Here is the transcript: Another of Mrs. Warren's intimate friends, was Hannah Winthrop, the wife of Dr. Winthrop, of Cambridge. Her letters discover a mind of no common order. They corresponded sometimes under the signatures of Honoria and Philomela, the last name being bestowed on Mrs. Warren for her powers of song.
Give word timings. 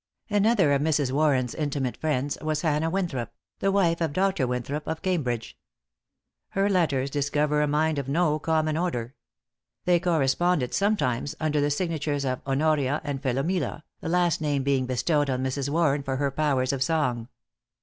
Another 0.31 0.71
of 0.71 0.81
Mrs. 0.81 1.11
Warren's 1.11 1.53
intimate 1.53 1.95
friends, 1.95 2.35
was 2.41 2.61
Hannah 2.63 2.89
Winthrop, 2.89 3.31
the 3.59 3.71
wife 3.71 4.01
of 4.01 4.13
Dr. 4.13 4.47
Winthrop, 4.47 4.87
of 4.87 5.03
Cambridge. 5.03 5.55
Her 6.49 6.67
letters 6.71 7.11
discover 7.11 7.61
a 7.61 7.67
mind 7.67 7.99
of 7.99 8.09
no 8.09 8.39
common 8.39 8.77
order. 8.77 9.13
They 9.85 9.99
corresponded 9.99 10.73
sometimes 10.73 11.35
under 11.39 11.61
the 11.61 11.69
signatures 11.69 12.25
of 12.25 12.41
Honoria 12.47 13.01
and 13.03 13.21
Philomela, 13.21 13.83
the 13.99 14.09
last 14.09 14.41
name 14.41 14.63
being 14.63 14.87
bestowed 14.87 15.29
on 15.29 15.43
Mrs. 15.43 15.69
Warren 15.69 16.01
for 16.01 16.15
her 16.17 16.31
powers 16.31 16.73
of 16.73 16.81
song. 16.81 17.27